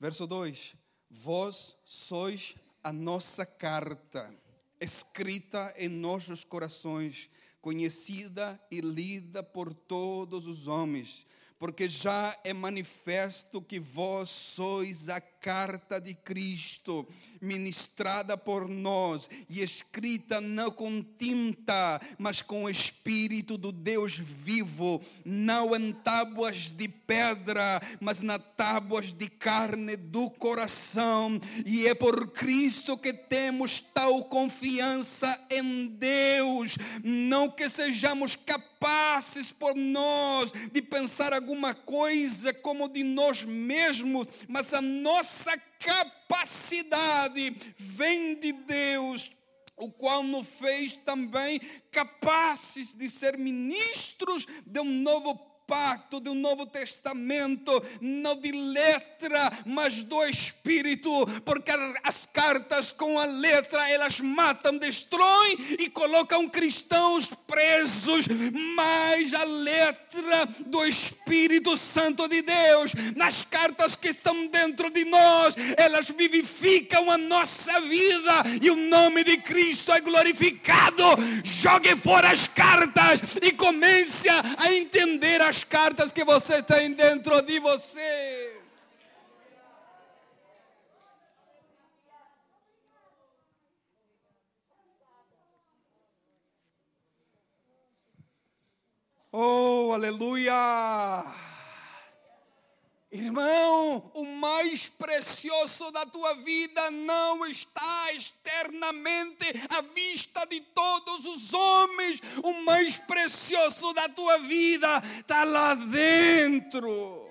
[0.00, 0.74] Verso 2:
[1.08, 4.34] Vós sois a nossa carta,
[4.80, 7.30] escrita em nossos corações,
[7.62, 11.24] conhecida e lida por todos os homens
[11.60, 17.08] porque já é manifesto que vós sois a carta de Cristo,
[17.40, 25.00] ministrada por nós e escrita não com tinta, mas com o Espírito do Deus vivo,
[25.24, 31.40] não em tábuas de pedra, mas na tábuas de carne do coração.
[31.64, 39.74] E é por Cristo que temos tal confiança em Deus, não que sejamos capazes por
[39.74, 45.29] nós de pensar alguma coisa como de nós mesmos, mas a nossa
[45.78, 49.32] capacidade vem de Deus,
[49.76, 51.58] o qual nos fez também
[51.90, 59.52] capazes de ser ministros de um novo pacto, de um novo testamento, não de letra,
[59.64, 61.08] mas do Espírito,
[61.44, 61.70] porque
[62.02, 68.26] as cartas com a letra elas matam, destroem e colocam cristãos presos,
[68.74, 75.54] mas a letra do Espírito Santo de Deus, nas cartas que estão dentro de nós,
[75.76, 81.04] elas vivificam a nossa vida e o nome de Cristo é glorificado.
[81.44, 87.58] Jogue fora as cartas e comece a entender as cartas que você tem dentro de
[87.58, 88.60] você.
[99.32, 101.49] Oh, aleluia!
[103.12, 111.52] Irmão, o mais precioso da tua vida não está externamente à vista de todos os
[111.52, 112.20] homens.
[112.44, 117.28] O mais precioso da tua vida está lá dentro.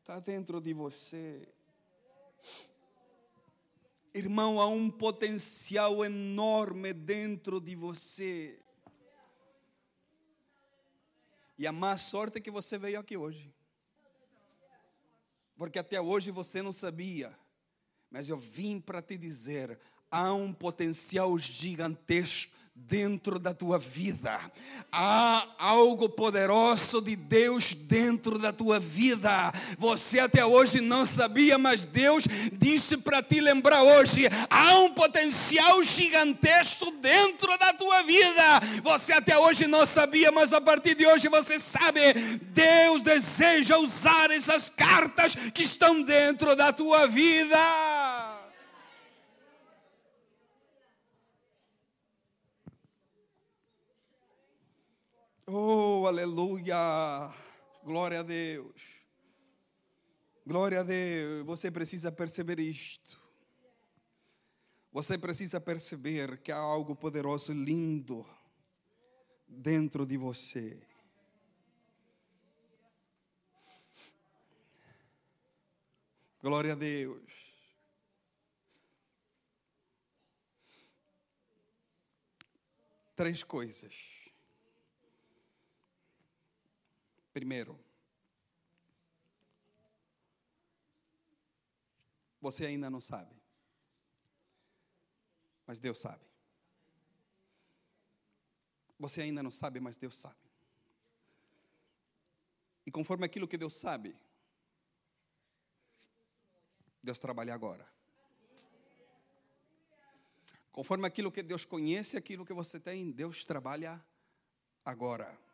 [0.00, 1.48] Está dentro de você.
[4.14, 8.60] Irmão, há um potencial enorme dentro de você.
[11.58, 13.54] E a má sorte é que você veio aqui hoje.
[15.56, 17.36] Porque até hoje você não sabia.
[18.10, 19.78] Mas eu vim para te dizer:
[20.10, 22.52] há um potencial gigantesco
[22.88, 24.38] dentro da tua vida.
[24.92, 29.52] Há algo poderoso de Deus dentro da tua vida.
[29.78, 35.82] Você até hoje não sabia, mas Deus disse para te lembrar hoje: há um potencial
[35.82, 38.60] gigantesco dentro da tua vida.
[38.82, 42.00] Você até hoje não sabia, mas a partir de hoje você sabe.
[42.52, 47.58] Deus deseja usar essas cartas que estão dentro da tua vida.
[55.48, 57.32] Oh, aleluia!
[57.84, 58.82] Glória a Deus.
[60.44, 61.46] Glória a Deus.
[61.46, 63.22] Você precisa perceber isto.
[64.90, 68.26] Você precisa perceber que há algo poderoso e lindo
[69.46, 70.82] dentro de você.
[76.42, 77.22] Glória a Deus.
[83.14, 84.25] Três coisas
[87.36, 87.78] Primeiro,
[92.40, 93.36] você ainda não sabe.
[95.66, 96.24] mas Deus sabe.
[98.98, 100.48] Você ainda não sabe, mas Deus sabe.
[102.86, 104.16] E conforme aquilo que Deus sabe,
[107.02, 107.86] Deus trabalha agora.
[110.72, 114.02] Conforme aquilo que Deus conhece, aquilo que você tem, Deus trabalha
[114.82, 115.45] agora.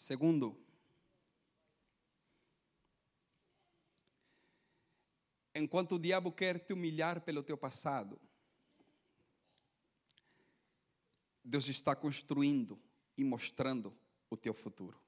[0.00, 0.58] Segundo,
[5.54, 8.18] enquanto o diabo quer te humilhar pelo teu passado,
[11.44, 12.80] Deus está construindo
[13.14, 13.94] e mostrando
[14.30, 14.98] o teu futuro.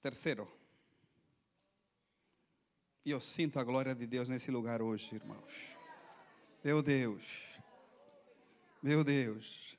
[0.00, 0.50] Terceiro,
[3.04, 5.76] e eu sinto a glória de Deus nesse lugar hoje, irmãos.
[6.64, 7.49] Meu Deus.
[8.82, 9.76] Meu Deus.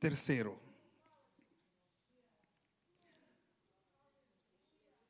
[0.00, 0.58] Terceiro,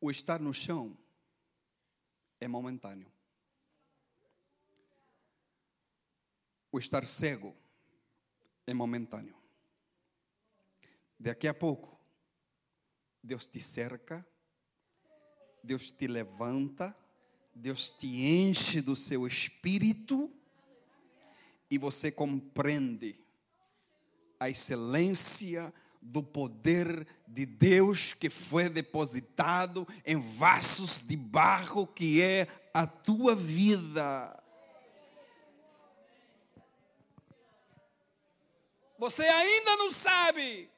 [0.01, 0.99] o estar no chão
[2.41, 3.12] é momentâneo.
[6.73, 7.57] O estar cego
[8.67, 9.37] é momentâneo.
[11.17, 11.97] Daqui a pouco,
[13.23, 14.27] Deus te cerca,
[15.62, 16.97] Deus te levanta,
[17.55, 20.29] Deus te enche do seu espírito
[21.75, 23.18] e você compreende
[24.39, 32.47] a excelência do poder de Deus que foi depositado em vasos de barro que é
[32.72, 34.41] a tua vida.
[38.97, 40.70] Você ainda não sabe,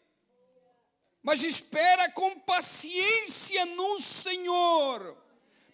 [1.22, 5.25] mas espera com paciência no Senhor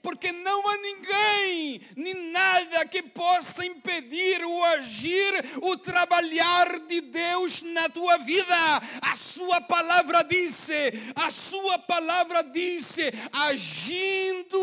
[0.03, 5.32] porque não há ninguém, nem nada que possa impedir o agir,
[5.62, 8.82] o trabalhar de Deus na tua vida.
[9.00, 10.74] A sua palavra disse,
[11.14, 14.57] a sua palavra disse, agindo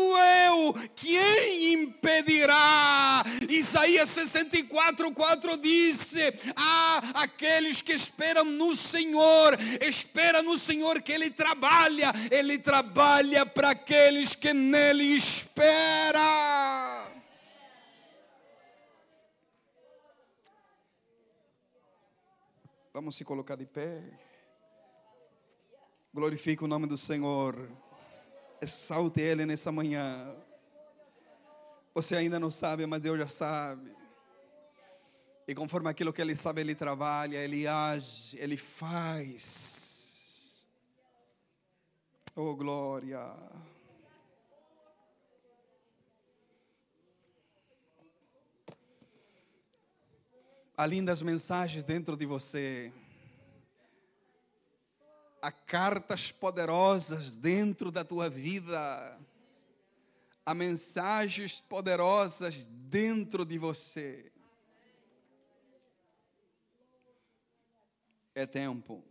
[0.46, 3.24] eu, quem impedirá?
[3.48, 6.20] Isaías 64, 4 disse:
[6.54, 13.70] há aqueles que esperam no Senhor, espera no Senhor que Ele trabalha, Ele trabalha para
[13.70, 17.12] aqueles que nele espera.
[22.92, 24.02] Vamos se colocar de pé.
[26.12, 27.70] Glorifique o nome do Senhor.
[28.60, 30.36] Exalte Ele nessa manhã.
[31.94, 33.94] Você ainda não sabe, mas Deus já sabe.
[35.46, 40.66] E conforme aquilo que Ele sabe, Ele trabalha, Ele age, Ele faz.
[42.34, 43.20] Oh, glória.
[50.80, 52.90] Há lindas mensagens dentro de você.
[55.42, 59.20] Há cartas poderosas dentro da tua vida.
[60.46, 64.32] Há mensagens poderosas dentro de você.
[68.34, 69.04] É tempo.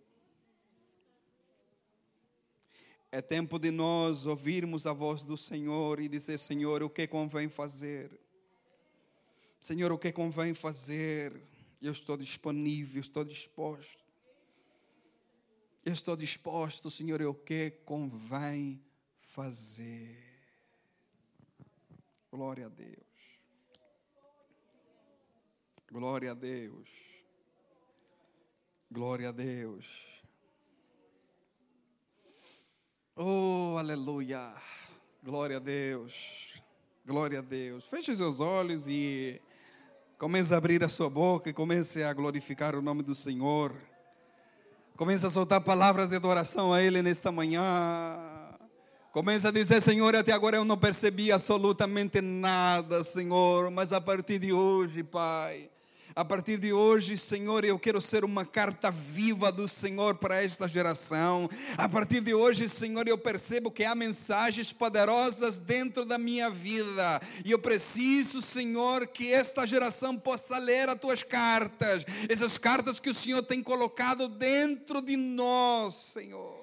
[3.12, 7.48] É tempo de nós ouvirmos a voz do Senhor e dizer: Senhor, o que convém
[7.48, 8.10] fazer?
[9.62, 11.59] Senhor, o que convém fazer?
[11.82, 14.04] Eu estou disponível, estou disposto.
[15.86, 18.84] Eu estou disposto, Senhor, o que convém
[19.22, 20.30] fazer.
[22.30, 23.10] Glória a Deus.
[25.92, 26.90] Glória a Deus.
[28.92, 29.86] Glória a Deus.
[33.16, 34.54] Oh, aleluia.
[35.24, 36.54] Glória a Deus.
[37.06, 37.86] Glória a Deus.
[37.86, 39.42] Feche seus olhos e
[40.20, 43.74] Comece a abrir a sua boca e comece a glorificar o nome do Senhor.
[44.98, 47.64] Comece a soltar palavras de adoração a Ele nesta manhã.
[49.14, 54.40] Comece a dizer, Senhor, até agora eu não percebi absolutamente nada, Senhor, mas a partir
[54.40, 55.70] de hoje, Pai,
[56.16, 60.68] a partir de hoje, Senhor, eu quero ser uma carta viva do Senhor para esta
[60.68, 61.50] geração.
[61.78, 67.22] A partir de hoje, Senhor, eu percebo que há mensagens poderosas dentro da minha vida.
[67.46, 73.10] E eu preciso, Senhor, que esta geração possa ler as tuas cartas, essas cartas que
[73.10, 76.59] o Senhor tem colocado dentro de nós, Senhor.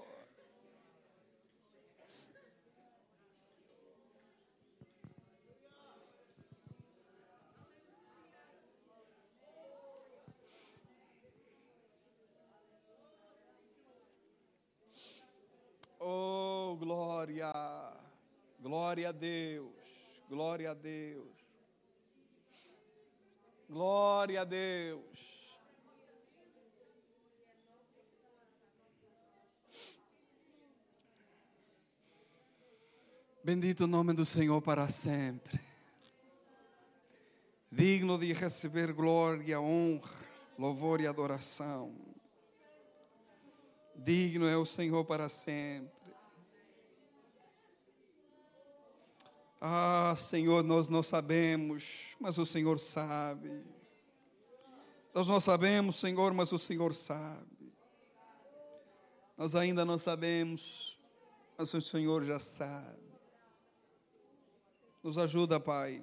[16.09, 17.53] Oh, glória!
[18.61, 19.75] Glória a Deus!
[20.29, 21.35] Glória a Deus!
[23.69, 25.59] Glória a Deus!
[33.43, 35.61] Bendito o nome do Senhor para sempre.
[37.69, 40.15] Digno de receber glória, honra,
[40.57, 42.16] louvor e adoração.
[43.97, 45.97] Digno é o Senhor para sempre.
[49.61, 53.65] Ah, Senhor, nós não sabemos, mas o Senhor sabe.
[55.15, 57.73] Nós não sabemos, Senhor, mas o Senhor sabe.
[59.37, 60.99] Nós ainda não sabemos,
[61.57, 63.07] mas o Senhor já sabe.
[65.03, 66.03] Nos ajuda, Pai.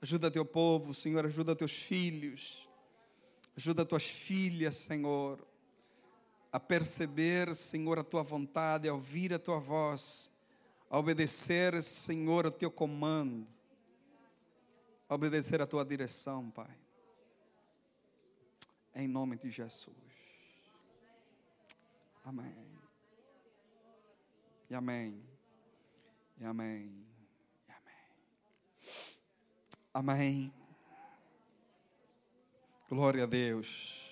[0.00, 1.24] Ajuda teu povo, Senhor.
[1.24, 2.68] Ajuda teus filhos.
[3.56, 5.46] Ajuda tuas filhas, Senhor.
[6.52, 10.30] A perceber, Senhor, a tua vontade, a ouvir a tua voz.
[10.90, 13.48] A obedecer, Senhor, o teu comando.
[15.08, 16.78] A obedecer a tua direção, Pai.
[18.94, 19.96] Em nome de Jesus.
[22.24, 22.54] Amém.
[24.68, 25.22] E amém.
[26.38, 27.06] E amém.
[29.94, 30.52] Amém.
[32.88, 34.11] Glória a Deus.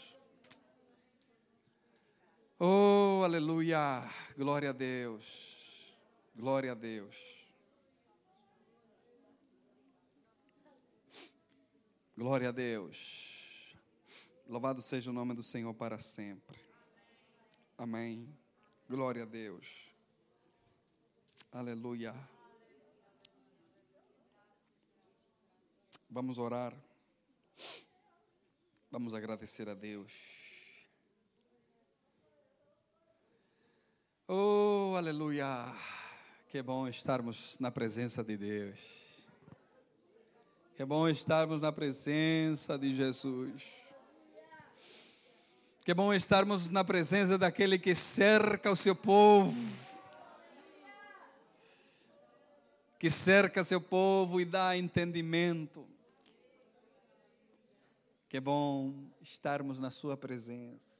[2.62, 4.06] Oh, aleluia.
[4.36, 5.24] Glória a Deus.
[6.36, 7.16] Glória a Deus.
[12.14, 13.74] Glória a Deus.
[14.46, 16.60] Louvado seja o nome do Senhor para sempre.
[17.78, 18.28] Amém.
[18.86, 19.66] Glória a Deus.
[21.50, 22.14] Aleluia.
[26.10, 26.74] Vamos orar.
[28.90, 30.49] Vamos agradecer a Deus.
[34.32, 35.74] Oh, aleluia.
[36.46, 38.78] Que bom estarmos na presença de Deus.
[40.76, 43.64] Que bom estarmos na presença de Jesus.
[45.84, 49.52] Que bom estarmos na presença daquele que cerca o seu povo.
[53.00, 55.84] Que cerca seu povo e dá entendimento.
[58.28, 60.99] Que bom estarmos na Sua presença.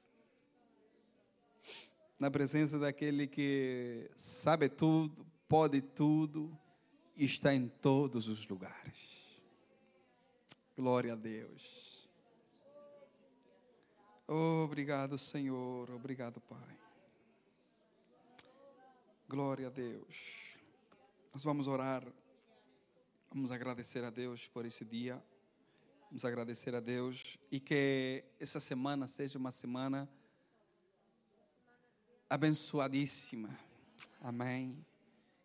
[2.20, 6.54] Na presença daquele que sabe tudo, pode tudo
[7.16, 9.40] e está em todos os lugares.
[10.76, 12.06] Glória a Deus.
[14.28, 15.90] obrigado, Senhor.
[15.92, 16.78] Obrigado, Pai.
[19.26, 20.58] Glória a Deus.
[21.32, 22.06] Nós vamos orar.
[23.32, 25.24] Vamos agradecer a Deus por esse dia.
[26.10, 30.06] Vamos agradecer a Deus e que essa semana seja uma semana
[32.30, 33.50] abençoadíssima.
[34.22, 34.82] Amém.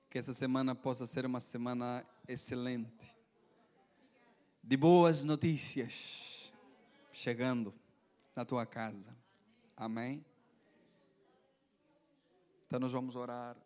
[0.09, 3.13] Que essa semana possa ser uma semana excelente.
[4.63, 6.53] De boas notícias
[7.11, 7.73] chegando
[8.35, 9.13] na tua casa.
[9.75, 10.23] Amém.
[12.67, 13.57] Então nós vamos orar.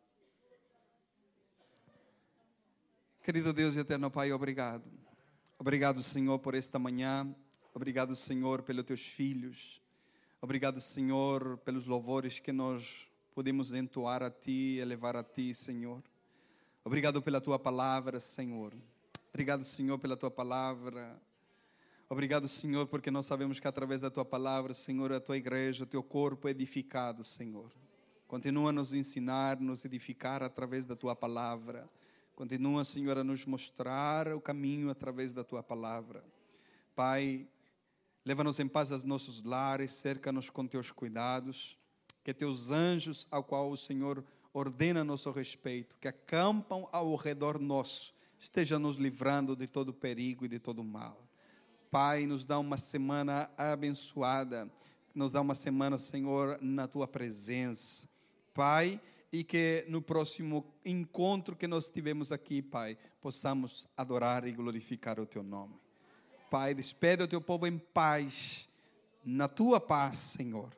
[3.21, 4.99] Querido Deus e eterno Pai, obrigado
[5.61, 7.35] Obrigado, Senhor, por esta manhã.
[7.73, 9.81] Obrigado, Senhor, pelos teus filhos.
[10.39, 13.08] Obrigado, Senhor, pelos louvores que nós
[13.39, 16.03] podemos entoar a Ti, elevar a Ti, Senhor.
[16.83, 18.73] Obrigado pela Tua palavra, Senhor.
[19.29, 21.17] Obrigado, Senhor, pela Tua palavra.
[22.09, 25.87] Obrigado, Senhor, porque nós sabemos que através da Tua palavra, Senhor, a Tua igreja, o
[25.87, 27.71] Teu corpo é edificado, Senhor.
[28.27, 31.89] Continua a nos ensinar, nos edificar através da Tua palavra.
[32.35, 36.25] Continua, Senhor, a nos mostrar o caminho através da tua palavra.
[36.93, 37.47] Pai,
[38.25, 41.78] leva-nos em paz aos nossos lares, cerca-nos com teus cuidados.
[42.29, 44.23] Que teus anjos, ao qual o Senhor
[44.53, 50.47] ordena nosso respeito, que acampam ao redor nosso, esteja nos livrando de todo perigo e
[50.47, 51.27] de todo mal.
[51.89, 54.71] Pai, nos dá uma semana abençoada,
[55.15, 58.07] nos dá uma semana, Senhor, na tua presença.
[58.53, 59.01] Pai,
[59.33, 65.25] e que no próximo encontro que nós tivemos aqui, Pai, possamos adorar e glorificar o
[65.25, 65.73] Teu nome.
[66.51, 68.69] Pai, despede o Teu povo em paz,
[69.25, 70.77] na Tua paz, Senhor,